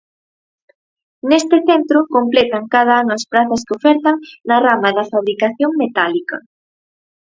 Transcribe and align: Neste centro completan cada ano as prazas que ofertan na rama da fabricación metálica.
Neste 1.29 1.55
centro 1.69 1.99
completan 2.15 2.63
cada 2.73 2.93
ano 3.01 3.11
as 3.17 3.27
prazas 3.31 3.61
que 3.65 3.75
ofertan 3.79 4.15
na 4.47 4.57
rama 4.67 4.89
da 4.97 5.09
fabricación 5.13 5.71
metálica. 5.81 6.37